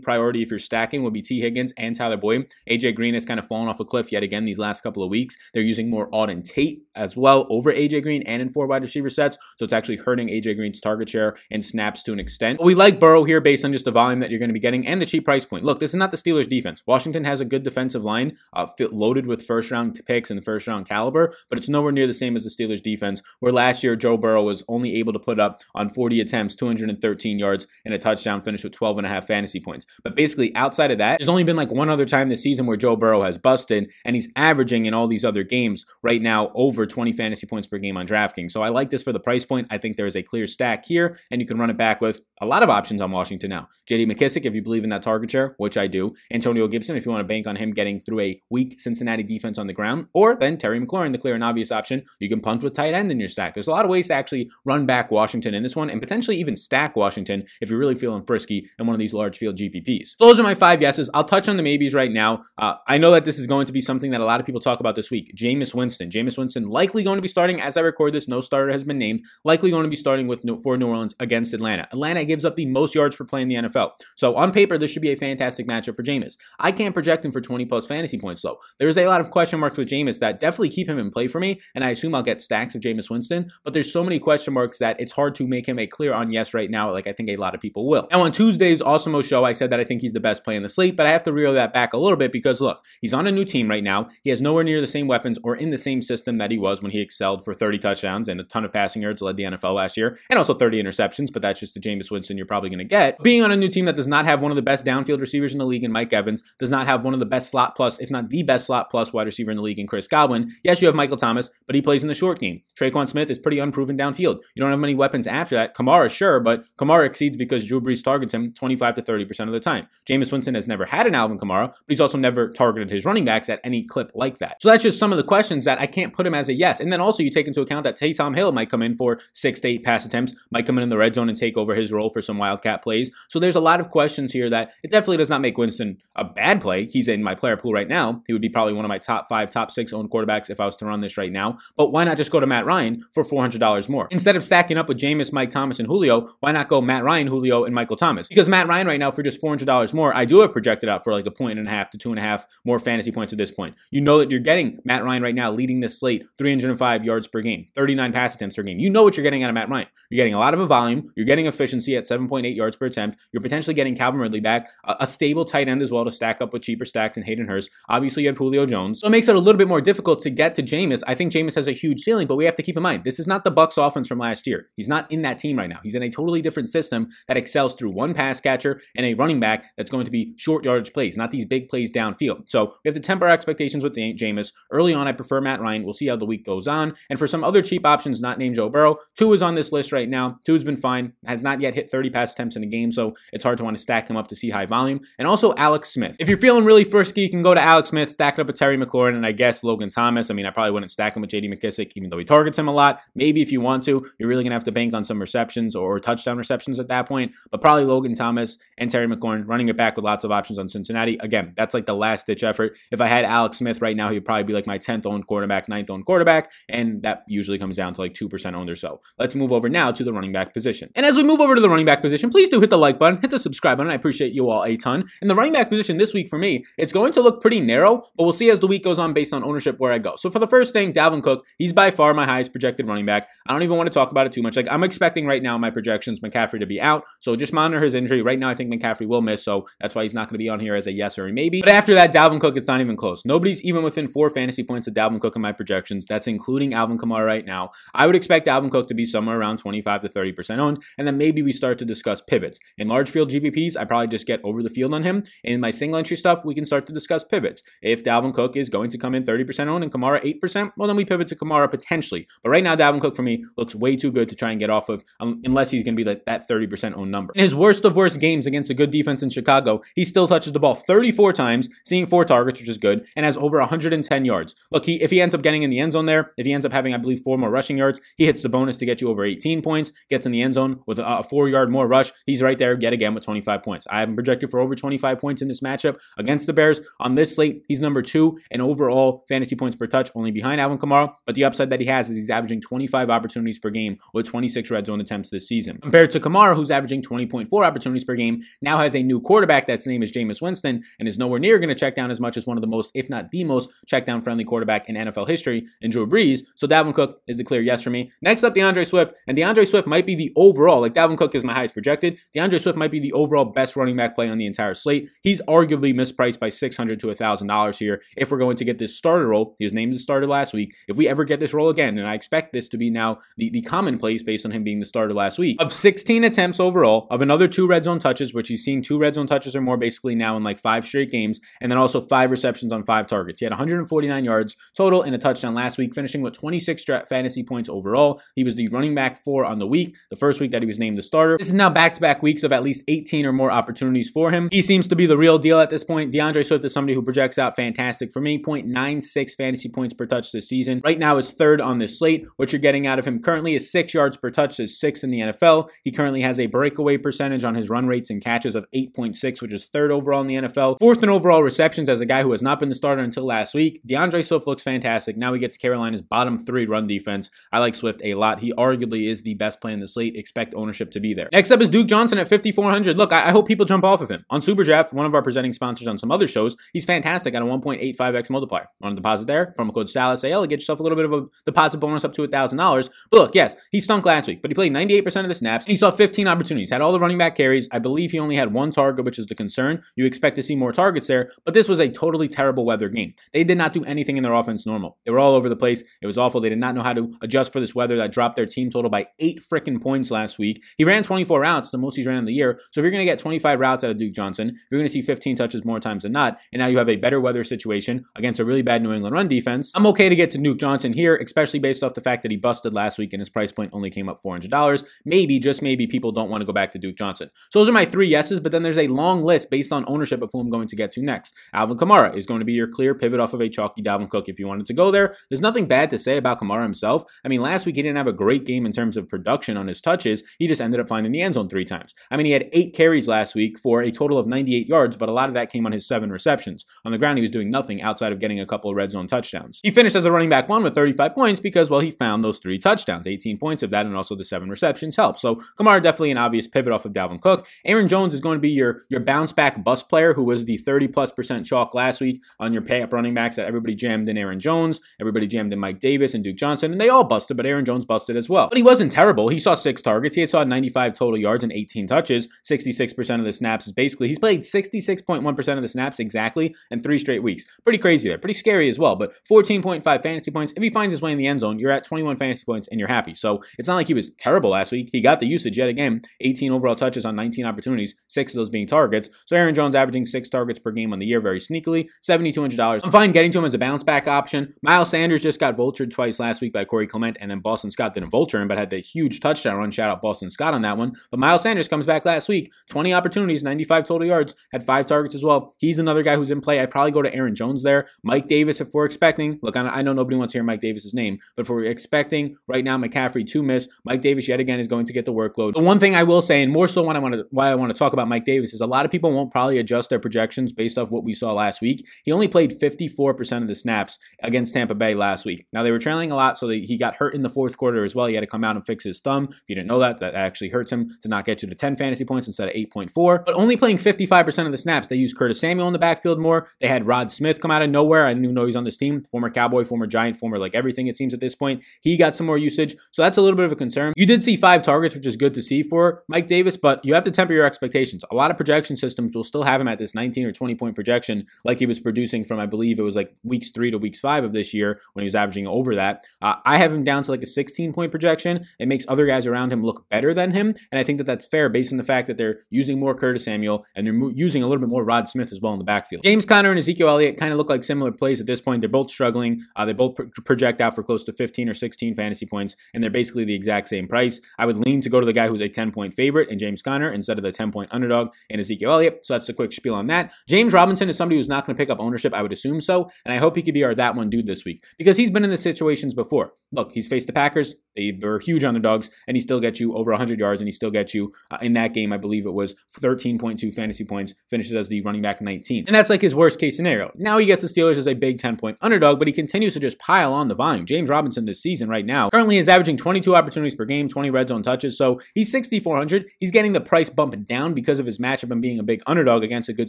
[0.00, 2.46] priority if you're stacking would be Tee Higgins and Tyler Boyd.
[2.70, 5.10] AJ Green has kind of fallen off a cliff yet again these last couple of
[5.10, 5.36] weeks.
[5.52, 9.10] They're using more Auden Tate as well over AJ Green and in four wide receiver
[9.10, 9.38] sets.
[9.56, 12.58] So it's actually hurting AJ Green's target share and snaps to an extent.
[12.58, 14.60] But we like Burrow here based on just the volume that you're going to be
[14.60, 15.64] getting and the cheap price point.
[15.64, 16.82] Look, this is not the Steelers defense.
[16.86, 20.86] Washington has a good defensive line, uh, loaded with first round picks and first round
[20.86, 24.16] caliber, but it's nowhere near the same as the Steelers defense, where last year Joe
[24.16, 28.42] Burrow was only able to put up on 40 attempts, 213 yards, and a touchdown
[28.42, 29.86] finish with 12 and a half fantasy points.
[30.02, 32.76] But basically, outside of that, there's only been like one other time this season where
[32.76, 36.86] Joe Burrow has busted, and he's averaging in all these other games right now over
[36.86, 38.50] 20 fantasy points per game on DraftKings.
[38.50, 39.66] So I like this for the price point.
[39.70, 42.20] I think there is a clear stack here, and you can run it back with
[42.40, 43.68] a lot of options on Washington now.
[43.88, 46.14] JD McKissic, if you believe in that target share, which I do.
[46.32, 49.58] Antonio Gibson, if you want to bank on him getting through a weak Cincinnati defense
[49.58, 50.06] on the ground.
[50.12, 52.04] Or then Terry McLaurin, the clear and obvious option.
[52.20, 53.54] You can punt with tight end in your stack.
[53.54, 56.38] There's a lot of ways to actually run back Washington in this one and potentially
[56.38, 60.14] even stack Washington if you're really feeling frisky in one of these large field GPPs.
[60.18, 61.10] So those are my five yeses.
[61.14, 62.42] I'll touch on the maybes right now.
[62.56, 64.60] Uh, I know that this is going to be something that a lot of people
[64.60, 65.32] talk about this week.
[65.36, 66.10] Jameis Winston.
[66.10, 68.28] Jameis Winston likely going to be starting as I record this.
[68.28, 69.22] No starter has been named.
[69.44, 71.88] Likely going to be starting with for New Orleans against Atlanta.
[71.92, 73.92] Atlanta gives up the most yards per play in the NFL.
[74.16, 76.36] So on paper, this should be a fantastic matchup for Jameis.
[76.58, 78.58] I can't project him for 20 plus fantasy points though.
[78.78, 81.40] There's a lot of question marks with Jameis that definitely keep him in play for
[81.40, 83.50] me, and I assume I'll get stacks of Jameis Winston.
[83.64, 86.30] But there's so many question marks that it's hard to make him a clear on
[86.30, 88.06] yes right now, like I think a lot of people will.
[88.10, 90.62] Now on Tuesday's Awesome show, I said that I think he's the best play in
[90.62, 93.14] the slate, but I have to reel that back a little bit because look, he's
[93.14, 94.08] on a new team right now.
[94.22, 96.82] He has nowhere near the same weapons or in the same system that he was
[96.82, 99.74] when he excelled for 30 touchdowns and a ton of passing yards, led the NFL
[99.74, 101.32] last year, and also 30 interceptions.
[101.32, 103.22] But that's just the Jameis Winston you're probably going to get.
[103.22, 105.52] Being on a new team that does not have one of the best downfield receivers
[105.52, 107.98] in the league in Mike Evans, does not have one of the best slot plus,
[107.98, 110.48] if not the best slot plus wide receiver in the league in Chris Godwin.
[110.64, 112.62] Yes, you have Michael Thomas, but he plays in the short game.
[112.78, 114.40] Tre'Quan Smith is pretty unproven downfield.
[114.54, 115.76] You don't have many weapons after that.
[115.76, 119.60] Kamara, sure, but Kamara exceeds because Drew Brees targets him 25 to 30% of the
[119.60, 119.86] time.
[120.08, 123.24] Jameis Winston has never had an Alvin Kamara, but he's also never targeted his running
[123.24, 124.60] backs at any clip like that.
[124.60, 126.80] So that's just some of the questions that I can't put him as a yes.
[126.80, 129.60] And then also you take into account that Taysom Hill might come in for six
[129.60, 131.92] to eight pass attempts, might come in in the red zone and take over his
[131.92, 133.10] role for some wildcat plays.
[133.28, 136.24] So there's a lot of questions here that it definitely does not make Winston a
[136.24, 136.86] bad play.
[136.86, 138.22] He's in my player pool right now.
[138.26, 140.66] He would be probably one of my top five, top six owned quarterbacks if I
[140.66, 141.58] was to run this right now.
[141.76, 144.08] But why not just go to Matt Ryan for $400 more?
[144.10, 147.26] Instead of stacking up with Jameis, Mike Thomas, and Julio, why not go Matt Ryan,
[147.26, 148.28] Julio, and Michael Thomas?
[148.28, 151.12] Because Matt Ryan right now for just $400 more, I do have projected out for
[151.12, 153.38] like a point and a half to two and a half more fantasy points at
[153.38, 153.76] this point.
[153.90, 157.40] You know that you're getting Matt Ryan right now leading this slate 305 yards per
[157.40, 158.78] game, 39 pass attempts per game.
[158.78, 159.86] You know what you're getting out of Matt Ryan.
[160.10, 161.12] You're getting a lot of a volume.
[161.16, 163.18] You're getting efficiency at 7.8 yards per attempt.
[163.32, 166.40] You're potentially getting Calvin Ridley back, a, a stable tight end as well to stack
[166.40, 167.70] up with cheaper stacks and Hayden Hurst.
[167.88, 169.00] Obviously, you have Julio Jones.
[169.00, 171.02] So it makes it a little bit more difficult to get to Jameis.
[171.06, 173.18] I think Jameis has a huge ceiling, but we have to keep in mind this
[173.18, 174.68] is not the Bucs offense from last year.
[174.76, 175.80] He's not in that team right now.
[175.82, 179.40] He's in a totally different system that excels through one pass catcher and a running
[179.40, 182.48] back that's going to be short yardage plays, not these big plays downfield.
[182.48, 184.52] So we have to temper our expectations with Jameis.
[184.70, 185.84] Early on, I prefer Matt Ryan.
[185.84, 186.94] We'll see how the week goes on.
[187.10, 189.92] And for some other cheap options not named Joe Burrow, Tua is on this list
[189.92, 190.38] right now.
[190.44, 193.14] Tua has been fine, has not yet hit 30 pass attempts in a game, so
[193.32, 195.00] it's hard to want to stack him up to see high volume.
[195.18, 196.16] And also Alex Smith.
[196.18, 198.56] If you're feeling really frisky, you can go to Alex Smith, stack it up with
[198.56, 200.30] Terry McLaurin, and I guess Logan Thomas.
[200.30, 202.68] I mean, I probably wouldn't stack him with JD McKissic, even though he targets him
[202.68, 203.00] a lot.
[203.14, 205.74] Maybe if you want to, you're really going to have to bank on some receptions
[205.74, 207.34] or touchdown receptions at that point.
[207.50, 210.68] But probably Logan Thomas and Terry McLaurin running it back with lots of options on
[210.68, 211.18] Cincinnati.
[211.20, 212.76] Again, that's like the last ditch effort.
[212.90, 215.66] If I had Alex Smith right now, he'd probably be like my 10th owned quarterback,
[215.66, 219.00] 9th owned quarterback, and that usually comes down to like 2% owned or so.
[219.18, 220.90] Let's move over now to the running back position.
[220.94, 222.98] And as we move over to the running back position, please do hit the like
[222.98, 223.90] button, hit the subscribe button.
[223.90, 225.04] I appreciate you all a ton.
[225.22, 228.04] In the running back position this week for me, it's going to look pretty narrow,
[228.16, 230.16] but we'll see as the week goes on based on ownership where I go.
[230.16, 233.28] So for the first thing, Dalvin Cook, he's by far my highest projected running back.
[233.46, 234.56] I don't even want to talk about it too much.
[234.56, 237.04] Like I'm expecting right now my projections McCaffrey to be out.
[237.20, 238.22] So just monitor his injury.
[238.22, 240.48] Right now I think McCaffrey will miss, so that's why he's not going to be
[240.48, 241.60] on here as a yes or a maybe.
[241.60, 243.24] But after that, Dalvin Cook, it's not even close.
[243.24, 246.06] Nobody's even within four fantasy points of Dalvin Cook in my projections.
[246.06, 247.70] That's including Alvin Kamara right now.
[247.94, 251.18] I would expect Dalvin Cook to be somewhere around 25 to 30% owned, and then
[251.18, 252.58] maybe we start to discuss pivots.
[252.78, 255.24] In large field GPPs, I probably just get over the field on him.
[255.44, 257.62] In my single entry stuff, we can start to discuss pivots.
[257.82, 260.96] If Dalvin Cook is going to come in 30% owned and Kamara 8%, well, then
[260.96, 262.26] we pivot to Kamara potentially.
[262.42, 264.70] But right now, Dalvin Cook for me looks way too good to try and get
[264.70, 267.32] off of um, unless he's going to be like that 30% owned number.
[267.34, 270.52] In his worst of worst games against a good defense in Chicago, he still touches
[270.52, 274.54] the ball 34 times, seeing four targets, which is good, and has over 110 yards.
[274.70, 276.64] Look, he, if he ends up getting in the end zone there, if he ends
[276.64, 279.08] up having, I believe, four more rushing yards, he hits the bonus to get you
[279.08, 282.12] over 18 points, gets in the end zone with a, a four yard more rush.
[282.26, 283.86] He's right there yet again with 25 points.
[283.90, 286.80] I haven't projected for over 25 points in this matchup against the Bears.
[287.00, 290.78] On this slate, he's number two in overall fantasy points per touch, only behind Alvin
[290.78, 291.12] Kamara.
[291.26, 294.70] But the upside that he has is he's averaging 25 opportunities per game with 26
[294.70, 295.78] red zone attempts this season.
[295.78, 299.86] Compared to Kamara, who's averaging 20.4 opportunities per game, now has a new quarterback that's
[299.86, 302.46] name is Jameis Winston and is nowhere near going to check down as much as
[302.46, 305.66] one of the most, if not the most, check down friendly quarterback in NFL history
[305.80, 306.40] in Drew Brees.
[306.54, 308.10] So Dalvin Cook is a clear yes for me.
[308.22, 309.14] Next up, D'Andre Swift.
[309.26, 312.18] And D'Andre Swift might be the overall, like Dalvin Cook is my highest projected.
[312.34, 315.08] D'Andre Swift might be the overall best running back play on the entire slate.
[315.22, 319.28] He's arguably mispriced by 600 to $1,000 here if we're going to get this starter
[319.28, 319.56] role.
[319.58, 320.74] He was named the starter last week.
[320.88, 323.50] If we ever get this role again, and I expect this to be now the,
[323.50, 327.22] the commonplace based on him being the starter last week, of 16 attempts overall, of
[327.22, 330.14] another two red zone touches, which he's seen two red zone touches or more basically
[330.14, 333.40] now in like five straight games, and then also five receptions on five targets.
[333.40, 337.68] He had 149 yards total and a touchdown last week, finishing with 26 fantasy points
[337.68, 338.20] overall.
[338.34, 340.78] He was the running back four on the week, the first week that he was
[340.78, 341.27] named the starter.
[341.36, 344.30] This is now back to back weeks of at least 18 or more opportunities for
[344.30, 344.48] him.
[344.50, 346.12] He seems to be the real deal at this point.
[346.12, 350.32] D'Andre Swift is somebody who projects out fantastic for me, 0.96 fantasy points per touch
[350.32, 350.80] this season.
[350.84, 352.26] Right now is third on this slate.
[352.36, 355.10] What you're getting out of him currently is six yards per touch, is six in
[355.10, 355.68] the NFL.
[355.82, 359.52] He currently has a breakaway percentage on his run rates and catches of 8.6, which
[359.52, 360.78] is third overall in the NFL.
[360.78, 363.54] Fourth in overall receptions as a guy who has not been the starter until last
[363.54, 363.80] week.
[363.86, 365.16] D'Andre Swift looks fantastic.
[365.16, 367.30] Now he gets Carolina's bottom three run defense.
[367.52, 368.40] I like Swift a lot.
[368.40, 370.16] He arguably is the best play in the slate.
[370.16, 371.28] Expect ownership to be there.
[371.32, 372.96] Next up is Duke Johnson at 5,400.
[372.96, 374.24] Look, I, I hope people jump off of him.
[374.30, 377.44] On Superdraft, one of our presenting sponsors on some other shows, he's fantastic at a
[377.44, 378.68] 1.85x multiplier.
[378.80, 379.54] Want to deposit there?
[379.58, 382.26] Promo code SALASAL, to get yourself a little bit of a deposit bonus up to
[382.26, 382.90] $1,000.
[383.10, 385.66] But look, yes, he stunk last week, but he played 98% of the snaps.
[385.66, 387.68] He saw 15 opportunities, had all the running back carries.
[387.72, 389.82] I believe he only had one target, which is the concern.
[389.96, 393.14] You expect to see more targets there, but this was a totally terrible weather game.
[393.32, 394.98] They did not do anything in their offense normal.
[395.04, 395.82] They were all over the place.
[396.00, 396.40] It was awful.
[396.40, 398.90] They did not know how to adjust for this weather that dropped their team total
[398.90, 400.62] by eight freaking points last week.
[400.76, 402.60] He ran 24 routes, the most he's ran in the year.
[402.70, 404.92] So if you're going to get 25 routes out of Duke Johnson, you're going to
[404.92, 406.38] see 15 touches more times than not.
[406.52, 409.26] And now you have a better weather situation against a really bad New England run
[409.26, 409.72] defense.
[409.74, 412.36] I'm okay to get to Duke Johnson here, especially based off the fact that he
[412.36, 414.84] busted last week and his price point only came up $400.
[415.04, 417.30] Maybe, just maybe, people don't want to go back to Duke Johnson.
[417.50, 420.20] So those are my three yeses, but then there's a long list based on ownership
[420.20, 421.34] of who I'm going to get to next.
[421.54, 424.28] Alvin Kamara is going to be your clear pivot off of a chalky Dalvin Cook
[424.28, 425.16] if you wanted to go there.
[425.30, 427.04] There's nothing bad to say about Kamara himself.
[427.24, 429.66] I mean, last week he didn't have a great game in terms of production on
[429.66, 430.22] his touches.
[430.38, 431.94] He just ended up finding the end zone three times.
[432.10, 435.08] I mean, he had eight carries last week for a total of 98 yards, but
[435.08, 436.64] a lot of that came on his seven receptions.
[436.84, 439.08] On the ground, he was doing nothing outside of getting a couple of red zone
[439.08, 439.60] touchdowns.
[439.62, 442.38] He finished as a running back one with 35 points because, well, he found those
[442.38, 443.06] three touchdowns.
[443.06, 445.20] 18 points of that and also the seven receptions helped.
[445.20, 447.46] So Kamara definitely an obvious pivot off of Dalvin Cook.
[447.64, 450.56] Aaron Jones is going to be your, your bounce back bus player who was the
[450.56, 454.08] 30 plus percent chalk last week on your pay up running backs that everybody jammed
[454.08, 457.36] in Aaron Jones, everybody jammed in Mike Davis and Duke Johnson, and they all busted,
[457.36, 458.48] but Aaron Jones busted as well.
[458.48, 459.28] But he wasn't terrible.
[459.28, 460.16] He saw six targets.
[460.16, 462.28] He saw 95 total yards and 18 touches.
[462.44, 466.98] 66% of the snaps is basically, he's played 66.1% of the snaps exactly in three
[466.98, 467.46] straight weeks.
[467.64, 468.18] Pretty crazy there.
[468.18, 468.96] Pretty scary as well.
[468.96, 470.52] But 14.5 fantasy points.
[470.56, 472.78] If he finds his way in the end zone, you're at 21 fantasy points and
[472.78, 473.14] you're happy.
[473.14, 474.90] So it's not like he was terrible last week.
[474.92, 478.50] He got the usage yet again 18 overall touches on 19 opportunities, six of those
[478.50, 479.08] being targets.
[479.26, 481.88] So Aaron Jones averaging six targets per game on the year very sneakily.
[482.02, 482.80] $7,200.
[482.84, 484.54] I'm fine getting to him as a bounce back option.
[484.62, 487.94] Miles Sanders just got vultured twice last week by Corey Clement, and then Boston Scott
[487.94, 489.70] didn't vulture him, but had the huge touchdown run.
[489.70, 490.92] Shout out Boston Scott on that one.
[491.10, 495.14] But Miles Sanders comes back last week, 20 opportunities, 95 total yards, had five targets
[495.14, 495.54] as well.
[495.58, 496.60] He's another guy who's in play.
[496.60, 497.88] I'd probably go to Aaron Jones there.
[498.02, 501.18] Mike Davis, if we're expecting, look, I know nobody wants to hear Mike Davis's name,
[501.36, 504.86] but if we're expecting right now McCaffrey to miss, Mike Davis yet again is going
[504.86, 505.54] to get the workload.
[505.54, 507.54] The one thing I will say, and more so when I want to why I
[507.54, 510.00] want to talk about Mike Davis, is a lot of people won't probably adjust their
[510.00, 511.86] projections based off what we saw last week.
[512.04, 515.46] He only played 54% of the snaps against Tampa Bay last week.
[515.52, 517.94] Now they were trailing a lot, so he got hurt in the fourth quarter as
[517.94, 518.06] well.
[518.06, 519.28] He had to come out and fix his thumb.
[519.30, 521.76] If you didn't know that, that actually hurts him to not get you to 10
[521.76, 523.24] fantasy points instead of 8.4.
[523.24, 526.48] But only playing 55% of the snaps, they used Curtis Samuel in the backfield more.
[526.60, 528.06] They had Rod Smith come out of nowhere.
[528.06, 529.04] I didn't even know he's on this team.
[529.10, 531.64] Former Cowboy, former Giant, former like everything it seems at this point.
[531.80, 533.92] He got some more usage, so that's a little bit of a concern.
[533.96, 536.94] You did see five targets, which is good to see for Mike Davis, but you
[536.94, 538.04] have to temper your expectations.
[538.10, 540.74] A lot of projection systems will still have him at this 19 or 20 point
[540.74, 544.00] projection, like he was producing from, I believe it was like weeks three to weeks
[544.00, 546.04] five of this year when he was averaging over that.
[546.20, 548.44] Uh, I have him down to like a 16 point projection.
[548.58, 551.26] It makes other guys around him look better than him, and I think that that's
[551.26, 554.42] fair based on the fact that they're using more Curtis Samuel and they're mo- using
[554.42, 556.02] a little bit more Rod Smith as well in the backfield.
[556.02, 558.60] James Conner and Ezekiel Elliott kind of look like similar plays at this point.
[558.60, 559.42] They're both struggling.
[559.56, 562.82] Uh, they both pro- project out for close to 15 or 16 fantasy points, and
[562.82, 564.20] they're basically the exact same price.
[564.38, 566.62] I would lean to go to the guy who's a 10 point favorite in James
[566.62, 569.04] Conner instead of the 10 point underdog in Ezekiel Elliott.
[569.04, 570.12] So that's a quick spiel on that.
[570.28, 572.14] James Robinson is somebody who's not going to pick up ownership.
[572.14, 574.44] I would assume so, and I hope he could be our that one dude this
[574.44, 576.32] week because he's been in the situations before.
[576.52, 577.56] Look, he's faced the Packers.
[577.76, 580.70] They were huge underdogs, and he still gets you over 100 yards, and he still
[580.70, 581.92] gets you uh, in that game.
[581.92, 585.64] I believe it was 13.2 fantasy points, finishes as the running back 19.
[585.66, 586.92] And that's like his worst case scenario.
[586.94, 589.60] Now he gets the Steelers as a big 10 point underdog, but he continues to
[589.60, 590.66] just pile on the volume.
[590.66, 594.28] James Robinson this season right now currently is averaging 22 opportunities per game, 20 red
[594.28, 594.76] zone touches.
[594.76, 596.10] So he's 6,400.
[596.18, 599.24] He's getting the price bump down because of his matchup and being a big underdog
[599.24, 599.68] against a good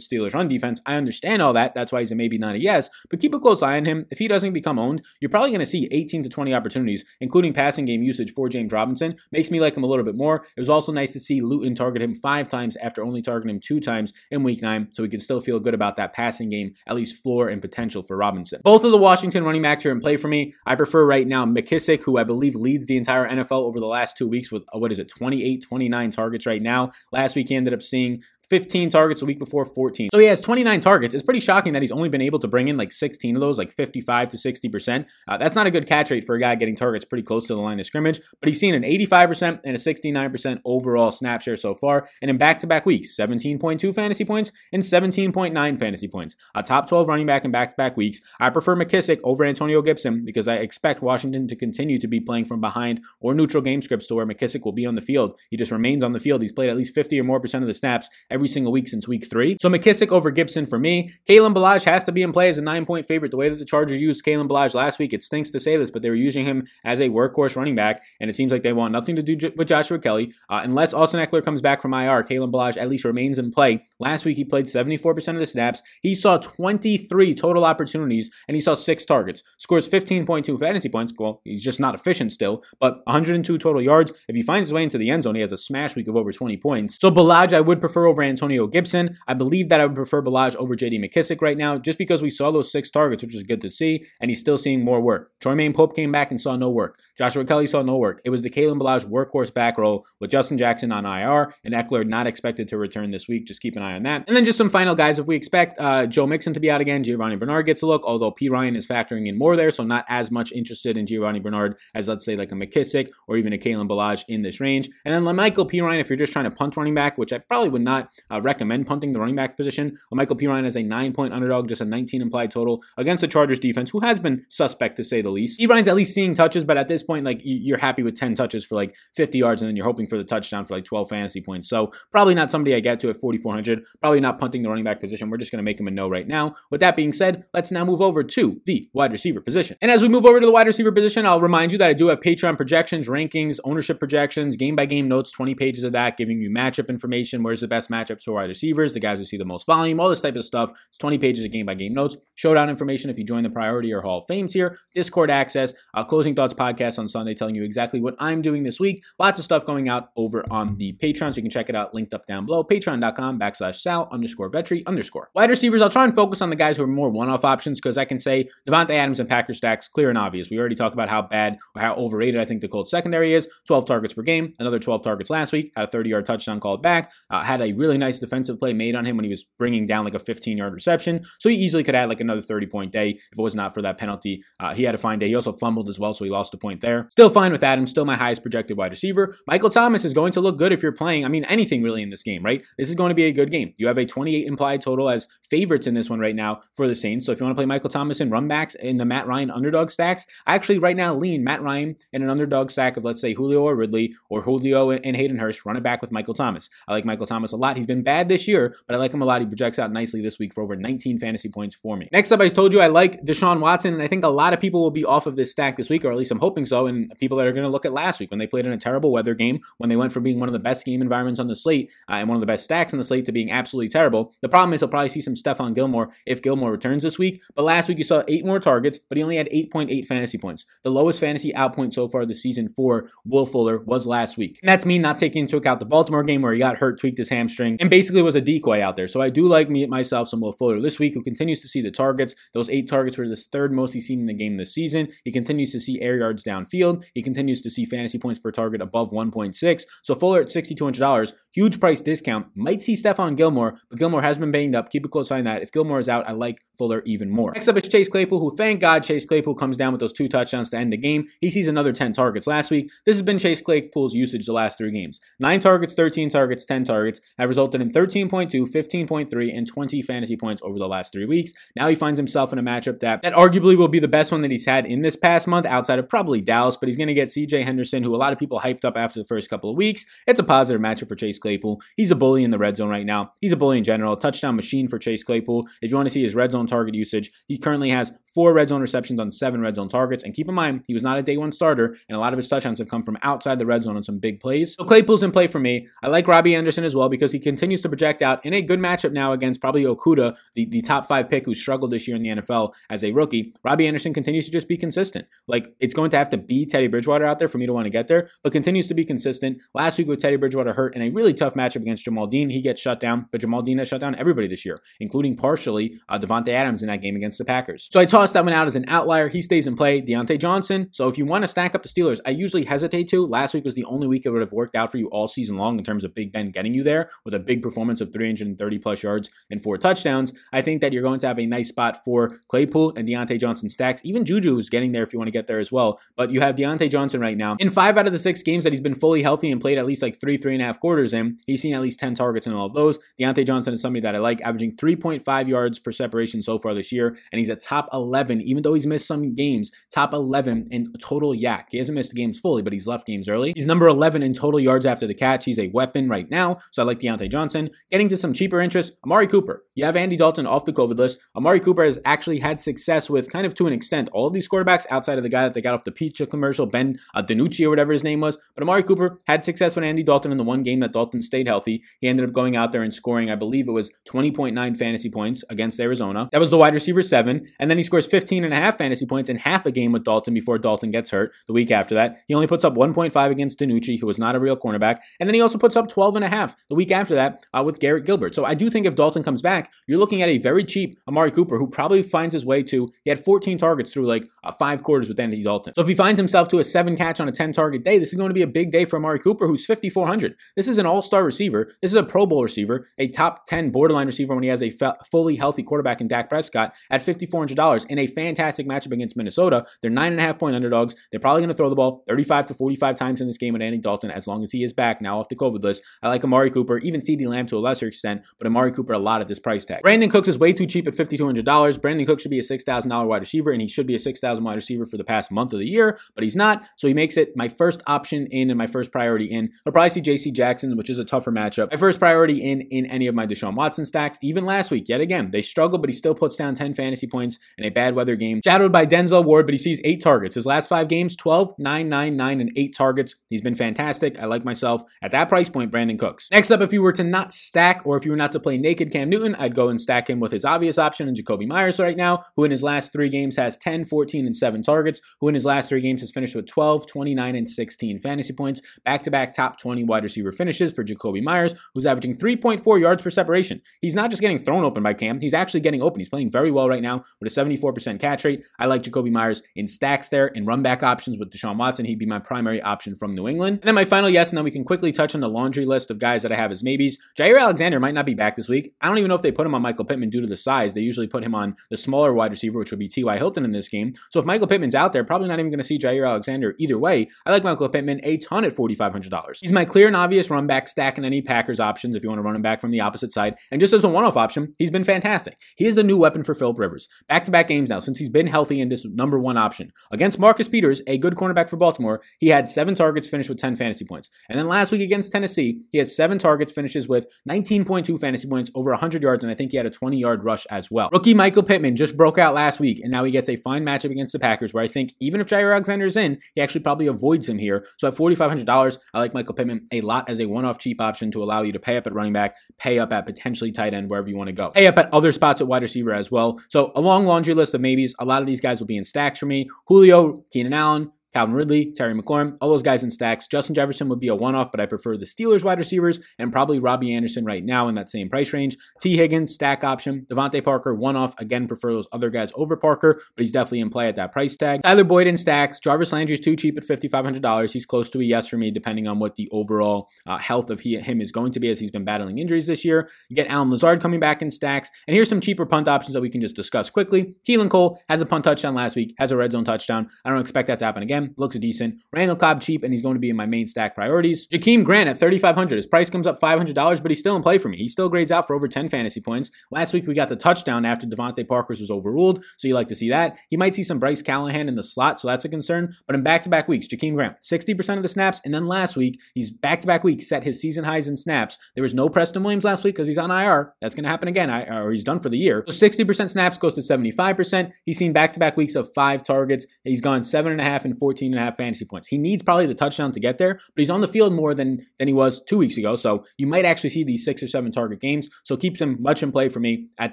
[0.00, 0.80] Steelers run defense.
[0.86, 1.74] I understand all that.
[1.74, 4.06] That's why he's a maybe not a yes, but keep a close eye on him.
[4.10, 7.52] If he doesn't become owned, you're probably going to see 18 to 20 opportunities, including
[7.52, 9.16] passing game usage for James Robinson.
[9.32, 10.44] Makes me like him a little bit more.
[10.60, 13.62] It was also nice to see Luton target him five times after only targeting him
[13.64, 16.74] two times in week nine, so we can still feel good about that passing game,
[16.86, 18.60] at least floor and potential for Robinson.
[18.62, 20.52] Both of the Washington running backs are in play for me.
[20.66, 24.18] I prefer right now McKissic, who I believe leads the entire NFL over the last
[24.18, 26.90] two weeks with, uh, what is it, 28, 29 targets right now.
[27.10, 28.20] Last week he ended up seeing
[28.50, 30.10] 15 targets a week before 14.
[30.12, 31.14] So he has 29 targets.
[31.14, 33.56] It's pretty shocking that he's only been able to bring in like 16 of those,
[33.56, 35.06] like 55 to 60%.
[35.28, 37.54] Uh, that's not a good catch rate for a guy getting targets pretty close to
[37.54, 41.56] the line of scrimmage, but he's seen an 85% and a 69% overall snap share
[41.56, 42.08] so far.
[42.20, 46.36] And in back to back weeks, 17.2 fantasy points and 17.9 fantasy points.
[46.54, 48.20] A top 12 running back in back to back weeks.
[48.40, 52.46] I prefer McKissic over Antonio Gibson because I expect Washington to continue to be playing
[52.46, 55.38] from behind or neutral game scripts to where McKissic will be on the field.
[55.50, 56.42] He just remains on the field.
[56.42, 59.06] He's played at least 50 or more percent of the snaps every single week since
[59.08, 59.56] week three.
[59.60, 61.12] So McKissic over Gibson for me.
[61.28, 63.30] Kalen Ballage has to be in play as a nine point favorite.
[63.30, 65.90] The way that the Chargers used Kalen Ballage last week, it stinks to say this,
[65.90, 68.72] but they were using him as a workhorse running back, and it seems like they
[68.72, 70.32] want nothing to do with Joshua Kelley.
[70.48, 73.84] Uh, unless Austin Ekeler comes back from IR, Kalen Ballage at least remains in play.
[73.98, 75.82] Last week he played 74% of the snaps.
[76.02, 79.42] He saw 23 total opportunities, and he saw six targets.
[79.58, 81.12] Scores 15.2 fantasy points.
[81.18, 84.12] Well, he's just not efficient still, but 102 total yards.
[84.28, 86.16] If he finds his way into the end zone, he has a smash week of
[86.16, 86.98] over 20 points.
[87.00, 89.18] So Ballage I would prefer over Antonio Gibson.
[89.28, 92.30] I believe that I would prefer Ballage over JD McKissic right now, just because we
[92.30, 95.32] saw those six targets, which is good to see, and he's still seeing more work.
[95.42, 96.98] Troymaine Pope came back and saw no work.
[97.18, 98.20] Joshua Kelley saw no work.
[98.24, 102.06] It was the Kalen Ballage workhorse back row with Justin Jackson on IR and Ekeler
[102.06, 103.46] not expected to return this week.
[103.46, 104.24] Just keep an eye on that.
[104.28, 105.18] And then just some final guys.
[105.18, 108.04] If we expect uh, Joe Mixon to be out again, Giovani Bernard gets a look,
[108.04, 111.76] although Perine is factoring in more there, so not as much interested in Giovani Bernard
[111.94, 114.88] as let's say like a McKissic or even a Kalen Ballage in this range.
[115.04, 117.70] And then Michael Perine, if you're just trying to punt running back, which I probably
[117.70, 119.96] would not uh, recommend punting the running back position.
[120.12, 123.58] Michael Perine is a nine point underdog, just a 19 implied total against the Chargers
[123.58, 125.60] defense, who has been suspect to say the least.
[125.60, 128.64] Perine's at least seeing touches, but at this point, like you're happy with 10 touches
[128.64, 131.40] for like 50 yards, and then you're hoping for the touchdown for like 12 fantasy
[131.40, 131.68] points.
[131.68, 133.84] So probably not somebody I get to at 4,400.
[134.00, 135.30] Probably not punting the running back position.
[135.30, 136.54] We're just going to make him a no right now.
[136.70, 139.76] With that being said, let's now move over to the wide receiver position.
[139.80, 141.92] And as we move over to the wide receiver position, I'll remind you that I
[141.92, 146.16] do have Patreon projections, rankings, ownership projections, game by game notes, 20 pages of that,
[146.16, 147.42] giving you matchup information.
[147.42, 150.08] Where's the best matchups for wide receivers, the guys who see the most volume, all
[150.08, 150.70] this type of stuff.
[150.88, 152.16] It's 20 pages of game by game notes.
[152.34, 154.78] Showdown information if you join the priority or Hall of Fames here.
[154.94, 155.74] Discord access.
[155.94, 159.04] Uh, Closing Thoughts podcast on Sunday telling you exactly what I'm doing this week.
[159.18, 161.94] Lots of stuff going out over on the Patreon, so you can check it out
[161.94, 162.64] linked up down below.
[162.64, 165.30] Patreon.com backslash Sal underscore Vetri underscore.
[165.34, 167.80] Wide receivers, I'll try and focus on the guys who are more one off options
[167.80, 170.50] because I can say Davante Adams and Packer stacks clear and obvious.
[170.50, 173.48] We already talked about how bad or how overrated I think the Colts secondary is.
[173.66, 176.82] 12 targets per game, another 12 targets last week, had a 30 yard touchdown called
[176.82, 179.86] back, uh, had a really nice defensive play made on him when he was bringing
[179.86, 181.24] down like a 15 yard reception.
[181.38, 183.82] So he easily could add like another 30 point day if it was not for
[183.82, 184.42] that penalty.
[184.58, 185.28] Uh, he had a fine day.
[185.28, 187.08] He also fumbled as well, so he lost a point there.
[187.10, 189.36] Still fine with Adams, still my highest projected wide receiver.
[189.46, 192.10] Michael Thomas is going to look good if you're playing, I mean, anything really in
[192.10, 192.64] this game, right?
[192.78, 193.74] This is going to be a good game.
[193.76, 196.96] You have a 28 implied total as favorites in this one right now for the
[196.96, 197.26] Saints.
[197.26, 199.50] So if you want to play Michael Thomas in run backs in the Matt Ryan
[199.50, 203.20] underdog stacks, I actually right now lean Matt Ryan in an underdog stack of, let's
[203.20, 206.68] say, Julio or Ridley or Julio and Hayden Hurst, run it back with Michael Thomas.
[206.88, 207.76] I like Michael Thomas a lot.
[207.80, 209.40] He's been bad this year, but I like him a lot.
[209.40, 212.10] He projects out nicely this week for over 19 fantasy points for me.
[212.12, 214.60] Next up, I told you I like Deshaun Watson, and I think a lot of
[214.60, 216.86] people will be off of this stack this week, or at least I'm hoping so.
[216.86, 218.76] And people that are going to look at last week when they played in a
[218.76, 221.48] terrible weather game, when they went from being one of the best game environments on
[221.48, 223.88] the slate uh, and one of the best stacks on the slate to being absolutely
[223.88, 224.34] terrible.
[224.42, 227.42] The problem is he'll probably see some Stephon Gilmore if Gilmore returns this week.
[227.54, 230.66] But last week you saw eight more targets, but he only had 8.8 fantasy points.
[230.82, 234.58] The lowest fantasy outpoint so far this season for Will Fuller was last week.
[234.62, 237.18] And that's me not taking into account the Baltimore game where he got hurt, tweaked
[237.18, 239.08] his hamstring, and basically was a decoy out there.
[239.08, 241.80] So I do like me myself some Will Fuller this week, who continues to see
[241.80, 242.34] the targets.
[242.54, 245.08] Those eight targets were the third most he's seen in the game this season.
[245.24, 247.04] He continues to see air yards downfield.
[247.14, 249.84] He continues to see fantasy points per target above 1.6.
[250.02, 252.48] So Fuller at $6,200, huge price discount.
[252.54, 254.90] Might see Stephon Gilmore, but Gilmore has been banged up.
[254.90, 255.62] Keep a close eye on that.
[255.62, 257.52] If Gilmore is out, I like Fuller even more.
[257.52, 260.28] Next up is Chase Claypool, who thank God Chase Claypool comes down with those two
[260.28, 261.26] touchdowns to end the game.
[261.40, 262.90] He sees another 10 targets last week.
[263.04, 265.20] This has been Chase Claypool's usage the last three games.
[265.38, 267.20] Nine targets, 13 targets, 10 targets.
[267.38, 271.52] Average resulted in 13.2, 15.3, and 20 fantasy points over the last three weeks.
[271.76, 274.40] Now he finds himself in a matchup that, that arguably will be the best one
[274.40, 277.14] that he's had in this past month, outside of probably Dallas, but he's going to
[277.14, 279.76] get CJ Henderson, who a lot of people hyped up after the first couple of
[279.76, 280.06] weeks.
[280.26, 281.82] It's a positive matchup for Chase Claypool.
[281.96, 283.32] He's a bully in the red zone right now.
[283.40, 284.16] He's a bully in general.
[284.16, 285.66] Touchdown machine for Chase Claypool.
[285.82, 288.68] If you want to see his red zone target usage, he currently has four red
[288.68, 290.24] zone receptions on seven red zone targets.
[290.24, 292.36] And keep in mind, he was not a day one starter, and a lot of
[292.36, 294.76] his touchdowns have come from outside the red zone on some big plays.
[294.78, 295.88] So Claypool's in play for me.
[296.02, 298.78] I like Robbie Anderson as well because he continues to project out in a good
[298.78, 302.22] matchup now against probably Okudah, the, the top five pick who struggled this year in
[302.22, 303.52] the NFL as a rookie.
[303.64, 305.26] Robbie Anderson continues to just be consistent.
[305.48, 307.86] Like it's going to have to be Teddy Bridgewater out there for me to want
[307.86, 309.60] to get there, but continues to be consistent.
[309.74, 312.60] Last week with Teddy Bridgewater hurt in a really tough matchup against Jamel Dean, he
[312.60, 316.20] gets shut down, but Jamel Dean has shut down everybody this year, including partially uh,
[316.20, 317.88] Davante Adams in that game against the Packers.
[317.90, 319.26] So I tossed that one out as an outlier.
[319.28, 320.00] He stays in play.
[320.00, 320.88] Diontae Johnson.
[320.92, 323.26] So if you want to stack up the Steelers, I usually hesitate to.
[323.26, 325.56] Last week was the only week it would have worked out for you all season
[325.56, 328.78] long in terms of Big Ben getting you there with a big performance of 330
[328.78, 330.32] plus yards and four touchdowns.
[330.52, 333.68] I think that you're going to have a nice spot for Claypool and Diontae Johnson
[333.68, 334.00] stacks.
[334.04, 336.00] Even Juju is getting there if you want to get there as well.
[336.16, 337.56] But you have Diontae Johnson right now.
[337.58, 339.86] In five out of the six games that he's been fully healthy and played at
[339.86, 342.46] least like three, three and a half quarters in, he's seen at least 10 targets
[342.46, 342.98] in all of those.
[343.18, 346.92] Diontae Johnson is somebody that I like, averaging 3.5 yards per separation so far this
[346.92, 347.16] year.
[347.32, 351.34] And he's a top 11, even though he's missed some games, top 11 in total
[351.34, 351.66] YAC.
[351.70, 353.52] He hasn't missed games fully, but he's left games early.
[353.54, 355.44] He's number 11 in total yards after the catch.
[355.44, 356.58] He's a weapon right now.
[356.70, 357.70] So I like Diontae Johnson.
[357.90, 359.64] Getting to some cheaper interest, Amari Cooper.
[359.74, 361.18] You have Andy Dalton off the COVID list.
[361.34, 364.48] Amari Cooper has actually had success with kind of to an extent all of these
[364.48, 367.70] quarterbacks outside of the guy that they got off the pizza commercial, Ben uh, or
[367.70, 368.38] whatever his name was.
[368.54, 371.46] But Amari Cooper had success with Andy Dalton in the one game that Dalton stayed
[371.46, 371.82] healthy.
[372.00, 375.44] He ended up going out there and scoring, I believe it was 20.9 fantasy points
[375.48, 376.28] against Arizona.
[376.32, 377.46] That was the wide receiver seven.
[377.58, 380.04] And then he scores 15 and a half fantasy points in half a game with
[380.04, 382.18] Dalton before Dalton gets hurt the week after that.
[382.26, 384.98] He only puts up 1.5 against DiNucci, who was not a real cornerback.
[385.18, 387.62] And then he also puts up 12 and a half the week after that uh,
[387.64, 388.34] with Garrett Gilbert.
[388.34, 391.30] So I do think if Dalton comes back, you're looking at a very cheap Amari
[391.30, 394.82] Cooper who probably finds his way to, he had 14 targets through like uh, five
[394.82, 395.74] quarters with Andy Dalton.
[395.74, 398.10] So if he finds himself to a seven catch on a 10 target day, this
[398.10, 400.36] is going to be a big day for Amari Cooper, who's 5,400.
[400.56, 401.72] This is an all star receiver.
[401.82, 404.70] This is a Pro Bowl receiver, a top 10 borderline receiver when he has a
[404.70, 409.66] fe- fully healthy quarterback in Dak Prescott at $5,400 in a fantastic matchup against Minnesota.
[409.82, 410.94] They're nine and a half point underdogs.
[411.10, 413.62] They're probably going to throw the ball 35 to 45 times in this game with
[413.62, 415.82] Andy Dalton as long as he is back now off the COVID list.
[416.02, 418.98] I like Amari Cooper, even CeeDee Lamb to a lesser extent, but Amari Cooper a
[418.98, 419.82] lot at this price tag.
[419.82, 421.44] Brandin Cooks is way too cheap at $5,200.
[421.78, 424.54] Brandin Cooks should be a $6,000 wide receiver, and he should be a 6,000 wide
[424.54, 426.64] receiver for the past month of the year, but he's not.
[426.76, 429.50] So he makes it my first option in and my first priority in.
[429.66, 431.70] I'll probably see JC Jackson, which is a tougher matchup.
[431.70, 434.18] My first priority in in any of my Deshaun Watson stacks.
[434.22, 437.38] Even last week, yet again, they struggle, but he still puts down 10 fantasy points
[437.58, 438.40] in a bad weather game.
[438.44, 440.34] Shadowed by Denzel Ward, but he sees eight targets.
[440.34, 443.14] His last five games, 12, 9, 9, 9, and eight targets.
[443.28, 444.18] He's been fantastic.
[444.18, 446.28] I like myself at that price point, Brandin Cooks.
[446.30, 448.58] Next up, if you were to not stack or if you were not to play
[448.58, 451.78] naked Cam Newton, I'd go and stack him with his obvious option and Jakobi Meyers
[451.78, 455.28] right now, who in his last three games has 10, 14, and 7 targets, who
[455.28, 458.62] in his last three games has finished with 12, 29, and 16 fantasy points.
[458.84, 463.02] Back to back top 20 wide receiver finishes for Jakobi Meyers, who's averaging 3.4 yards
[463.02, 463.60] per separation.
[463.80, 466.00] He's not just getting thrown open by Cam, he's actually getting open.
[466.00, 468.44] He's playing very well right now with a 74% catch rate.
[468.58, 471.84] I like Jakobi Meyers in stacks there and run back options with Deshaun Watson.
[471.84, 473.58] He'd be my primary option from New England.
[473.62, 475.90] And then my final yes, and then we can quickly touch on the laundry list
[475.90, 476.98] of guys that I have as maybes.
[477.18, 478.74] Jaire Alexander might not be back this week.
[478.80, 480.74] I don't even know if they put him on Michael Pittman due to the size.
[480.74, 483.16] They usually put him on the smaller wide receiver, which would be T.Y.
[483.16, 483.94] Hilton in this game.
[484.10, 486.78] So if Michael Pittman's out there, probably not even going to see Jaire Alexander either
[486.78, 487.08] way.
[487.26, 489.38] I like Michael Pittman a ton at $4,500.
[489.40, 492.18] He's my clear and obvious run back stack in any Packers options if you want
[492.18, 493.36] to run him back from the opposite side.
[493.50, 495.36] And just as a one off option, he's been fantastic.
[495.56, 496.88] He is the new weapon for Philip Rivers.
[497.08, 499.72] Back to back games now since he's been healthy in this number one option.
[499.90, 503.56] Against Marcus Peters, a good cornerback for Baltimore, he had seven targets, finished with 10
[503.56, 504.10] fantasy points.
[504.28, 508.50] And then last week against Tennessee, he has seven targets, finishes with 19.2 fantasy points,
[508.54, 510.88] over 100 yards, and I think he had a 20 yard rush as well.
[510.92, 513.90] Rookie Michael Pittman just broke out last week, and now he gets a fine matchup
[513.90, 516.86] against the Packers, where I think even if Jaire Alexander is in, he actually probably
[516.86, 517.66] avoids him here.
[517.78, 521.10] So at $4,500, I like Michael Pittman a lot as a one off cheap option
[521.12, 523.90] to allow you to pay up at running back, pay up at potentially tight end,
[523.90, 524.50] wherever you want to go.
[524.50, 526.40] Pay up at other spots at wide receiver as well.
[526.48, 527.94] So a long laundry list of maybes.
[527.98, 529.48] A lot of these guys will be in stacks for me.
[529.66, 533.26] Julio, Keenan Allen, Calvin Ridley, Terry McLaurin, all those guys in stacks.
[533.26, 536.32] Justin Jefferson would be a one off, but I prefer the Steelers wide receivers and
[536.32, 538.56] probably Robbie Anderson right now in that same price range.
[538.80, 538.96] T.
[538.96, 540.06] Higgins, stack option.
[540.10, 541.18] DeVante Parker, one off.
[541.18, 544.36] Again, prefer those other guys over Parker, but he's definitely in play at that price
[544.36, 544.62] tag.
[544.62, 545.58] Tyler Boyd in stacks.
[545.58, 547.52] Jarvis Landry is too cheap at $5,500.
[547.52, 550.60] He's close to a yes for me, depending on what the overall uh, health of
[550.60, 552.88] he, him is going to be as he's been battling injuries this year.
[553.08, 554.70] You get Allen Lazard coming back in stacks.
[554.86, 557.14] And here's some cheaper punt options that we can just discuss quickly.
[557.28, 559.88] Keelan Cole has a punt touchdown last week, has a red zone touchdown.
[560.04, 561.80] I don't expect that to happen again Looks decent.
[561.92, 564.26] Randall Cobb cheap, and he's going to be in my main stack priorities.
[564.28, 565.56] Jakeem Grant at 3,500.
[565.56, 567.56] His price comes up $500, but he's still in play for me.
[567.56, 569.30] He still grades out for over 10 fantasy points.
[569.50, 572.74] Last week we got the touchdown after DeVante Parker's was overruled, so you like to
[572.74, 573.16] see that.
[573.28, 575.74] He might see some Bryce Callahan in the slot, so that's a concern.
[575.86, 579.30] But in back-to-back weeks, Jakeem Grant, 60% of the snaps, and then last week he's
[579.30, 581.38] back-to-back weeks set his season highs in snaps.
[581.54, 583.54] There was no Preston Williams last week because he's on IR.
[583.60, 585.44] That's going to happen again, or he's done for the year.
[585.48, 587.52] So 60% snaps goes to 75%.
[587.64, 589.46] He's seen back-to-back weeks of five targets.
[589.64, 591.86] He's gone seven and a half and 14 and a half fantasy points.
[591.86, 594.66] He needs probably the touchdown to get there, but he's on the field more than
[594.80, 595.76] than he was two weeks ago.
[595.76, 598.08] So you might actually see these six or seven target games.
[598.24, 599.92] So keeps him much in play for me at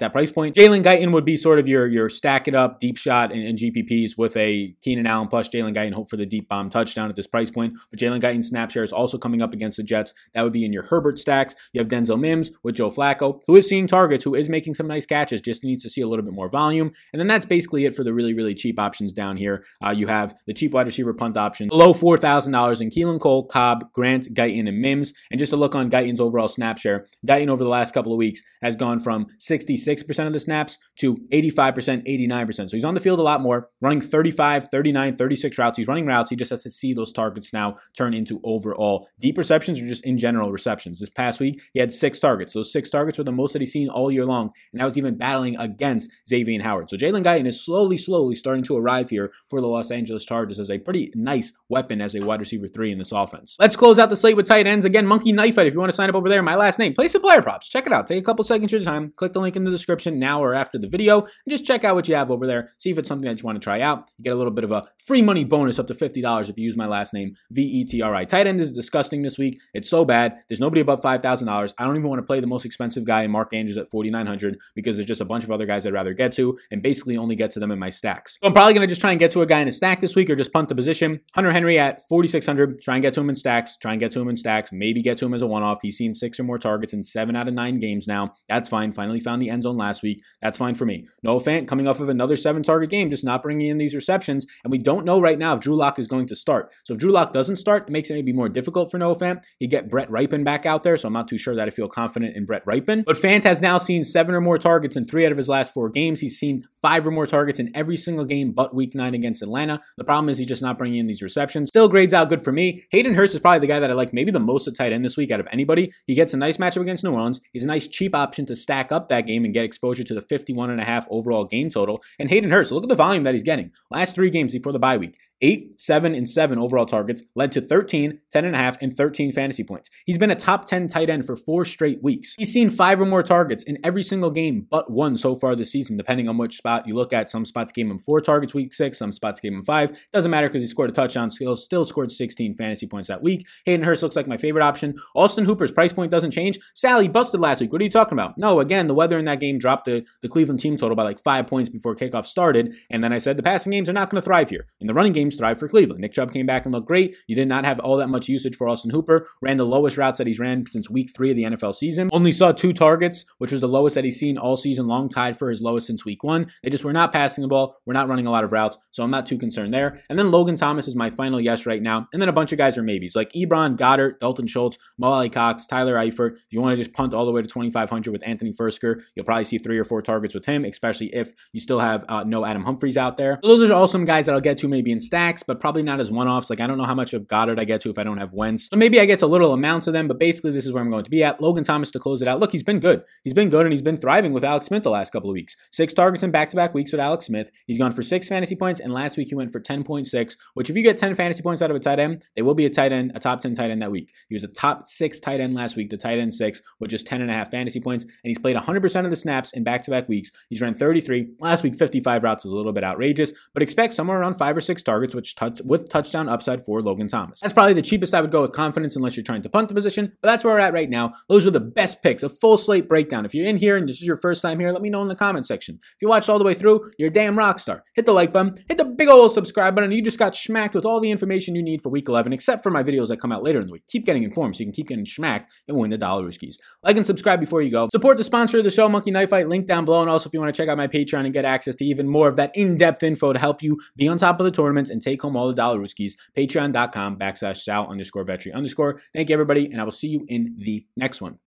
[0.00, 0.56] that price point.
[0.56, 4.16] Jalen Guyton would be sort of your your stack it up deep shot and, GPPs
[4.16, 5.92] with a Keenan Allen plus Jalen Guyton.
[5.92, 7.74] Hope for the deep bomb touchdown at this price point.
[7.90, 10.12] But Jalen Guyton snap share is also coming up against the Jets.
[10.34, 11.54] That would be in your Herbert stacks.
[11.72, 14.86] You have Denzel Mims with Joe Flacco, who is seeing targets, who is making some
[14.86, 16.92] nice catches, just needs to see a little bit more volume.
[17.12, 19.64] And then that's basically it for the really, really cheap options down here.
[19.84, 23.92] Uh, you have the cheap wide receiver punt option, below $4,000 in Keelan Cole, Cobb,
[23.92, 25.12] Grant, Guyton, and Mims.
[25.30, 28.18] And just to look on Guyton's overall snap share, Guyton over the last couple of
[28.18, 32.54] weeks has gone from 66% of the snaps to 85%, 89%.
[32.70, 35.78] So he's on the field a lot more, running 35, 39, 36 routes.
[35.78, 36.30] He's running routes.
[36.30, 40.04] He just has to see those targets now turn into overall deep receptions or just
[40.04, 41.00] in general receptions.
[41.00, 42.54] This past week, he had six targets.
[42.54, 44.50] Those six targets were the most that he's seen all year long.
[44.72, 46.90] And that was even battling against Xavien Howard.
[46.90, 50.58] So Jalen Guyton is slowly, slowly starting to arrive here for the Los Angeles Chargers
[50.58, 53.56] as pretty nice weapon as a wide receiver three in this offense.
[53.58, 54.84] Let's close out the slate with tight ends.
[54.84, 55.66] Again, Monkey Knife Fight.
[55.66, 57.68] If you want to sign up over there, my last name, play some player props.
[57.68, 58.06] Check it out.
[58.06, 59.12] Take a couple seconds of your time.
[59.16, 61.94] Click the link in the description now or after the video and just check out
[61.94, 62.70] what you have over there.
[62.78, 64.10] See if it's something that you want to try out.
[64.18, 66.64] You get a little bit of a free money bonus up to $50 if you
[66.64, 68.24] use my last name, V E T R I.
[68.24, 69.60] Tight end is disgusting this week.
[69.74, 70.38] It's so bad.
[70.48, 71.74] There's nobody above $5,000.
[71.78, 74.96] I don't even want to play the most expensive guy, Mark Andrews, at 4900 because
[74.96, 77.50] there's just a bunch of other guys I'd rather get to and basically only get
[77.52, 78.38] to them in my stacks.
[78.40, 80.00] So I'm probably going to just try and get to a guy in a stack
[80.00, 81.20] this week or just punt the position.
[81.34, 82.80] Hunter Henry at 4,600.
[82.80, 83.76] Try and get to him in stacks.
[83.76, 84.72] Try and get to him in stacks.
[84.72, 85.78] Maybe get to him as a one off.
[85.82, 88.34] He's seen six or more targets in seven out of nine games now.
[88.48, 88.92] That's fine.
[88.92, 90.22] Finally found the end zone last week.
[90.40, 91.06] That's fine for me.
[91.22, 94.46] Noah Fant coming off of another seven target game, just not bringing in these receptions.
[94.64, 96.72] And we don't know right now if Drew Lock is going to start.
[96.84, 99.42] So if Drew Lock doesn't start, it makes it maybe more difficult for Noah Fant.
[99.58, 101.88] You get Brett Rypien back out there, so I'm not too sure that I feel
[101.88, 103.04] confident in Brett Rypien.
[103.04, 105.72] But Fant has now seen seven or more targets in three out of his last
[105.72, 106.20] four games.
[106.20, 109.80] He's seen five or more targets in every single game but week nine against Atlanta.
[109.96, 111.68] The problem is he just not bringing in these receptions.
[111.68, 112.84] Still grades out good for me.
[112.90, 115.04] Hayden Hurst is probably the guy that I like maybe the most at tight end
[115.04, 115.92] this week out of anybody.
[116.06, 117.40] He gets a nice matchup against New Orleans.
[117.52, 120.22] He's a nice cheap option to stack up that game and get exposure to the
[120.22, 122.02] 51 and a half overall game total.
[122.18, 123.72] And Hayden Hurst, look at the volume that he's getting.
[123.90, 125.16] Last three games before the bye week.
[125.40, 129.32] 8, 7, and 7 overall targets led to 13, 10.5, and a half, and 13
[129.32, 129.90] fantasy points.
[130.04, 132.34] He's been a top 10 tight end for four straight weeks.
[132.36, 135.72] He's seen five or more targets in every single game but one so far this
[135.72, 137.30] season, depending on which spot you look at.
[137.30, 139.98] Some spots gave him four targets week six, some spots gave him five.
[140.12, 143.46] Doesn't matter because he scored a touchdown, still, still scored 16 fantasy points that week.
[143.64, 144.98] Hayden Hurst looks like my favorite option.
[145.14, 146.58] Austin Hooper's price point doesn't change.
[146.74, 147.72] Sally busted last week.
[147.72, 148.38] What are you talking about?
[148.38, 151.20] No, again, the weather in that game dropped the, the Cleveland team total by like
[151.20, 152.74] five points before kickoff started.
[152.90, 154.66] And then I said the passing games are not going to thrive here.
[154.80, 156.00] In the running games thrive for Cleveland.
[156.00, 157.16] Nick Chubb came back and looked great.
[157.26, 159.28] You did not have all that much usage for Austin Hooper.
[159.42, 162.08] Ran the lowest routes that he's ran since week three of the NFL season.
[162.12, 165.38] Only saw two targets, which was the lowest that he's seen all season long, tied
[165.38, 166.50] for his lowest since week one.
[166.62, 167.76] They just were not passing the ball.
[167.84, 170.00] We're not running a lot of routes, so I'm not too concerned there.
[170.08, 172.08] And then Logan Thomas is my final yes right now.
[172.12, 175.66] And then a bunch of guys are maybes, like Ebron, Goedert, Dalton Schultz, Mo Alie-Cox,
[175.66, 176.36] Tyler Eifert.
[176.36, 179.26] If you want to just punt all the way to 2,500 with Anthony Firkser, you'll
[179.26, 182.44] probably see three or four targets with him, especially if you still have uh, no
[182.44, 183.38] Adam Humphries out there.
[183.42, 185.98] Those are all some guys that I'll get to maybe in stacks, but probably not
[185.98, 186.48] as one-offs.
[186.48, 188.34] Like I don't know how much of Goedert I get to if I don't have
[188.34, 188.68] Wentz.
[188.70, 190.90] So maybe I get to little amounts of them, but basically this is where I'm
[190.90, 191.40] going to be at.
[191.40, 192.38] Logan Thomas to close it out.
[192.38, 193.04] Look, he's been good.
[193.24, 195.56] He's been good and he's been thriving with Alex Smith the last couple of weeks.
[195.72, 197.50] Six targets in back-to-back weeks with Alex Smith.
[197.66, 200.76] He's gone for six fantasy points, and last week he went for 10.6, which if
[200.76, 202.92] you get 10 fantasy points out of a tight end, they will be a tight
[202.92, 204.12] end, a top 10 tight end that week.
[204.28, 207.08] He was a top six tight end last week, the tight end six, with just
[207.08, 210.08] 10 and a half fantasy points, and he's played 100% of the snaps in back-to-back
[210.08, 210.30] weeks.
[210.48, 211.30] He's ran 33.
[211.40, 214.60] Last week, 55 routes is a little bit outrageous, but expect somewhere around five or
[214.60, 217.40] six targets, which touch with touchdown upside for Logan Thomas.
[217.40, 219.74] That's probably the cheapest I would go with confidence unless you're trying to punt the
[219.74, 221.12] position, but that's where we're at right now.
[221.28, 223.24] Those are the best picks, a full slate breakdown.
[223.24, 225.08] If you're in here and this is your first time here, let me know in
[225.08, 225.78] the comment section.
[225.82, 227.84] If you watched all the way through, you're a damn rock star.
[227.94, 230.84] Hit the like button, hit the big old subscribe button, you just got smacked with
[230.84, 233.42] all the information you need for week 11, except for my videos that come out
[233.42, 233.86] later in the week.
[233.88, 236.58] Keep getting informed so you can keep getting smacked and win the dollar skis.
[236.82, 237.88] Like and subscribe before you go.
[237.90, 240.00] Support the sponsor of the show, Monkey Knife Fight, link down below.
[240.00, 242.08] And also, if you want to check out my Patreon and get access to even
[242.08, 244.97] more of that in-depth info to help you be on top of the tournaments and
[245.00, 249.00] take home all the dollar skis, patreon.com backslash sal underscore vetri underscore.
[249.12, 251.36] Thank you, everybody, and I will see you in the next one.